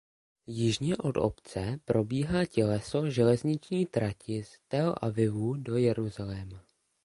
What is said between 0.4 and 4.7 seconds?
Jižně od obce probíhá těleso železniční trati z